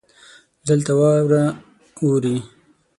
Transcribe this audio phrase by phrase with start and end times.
[0.67, 1.43] دلته واوره
[2.03, 2.35] اوري.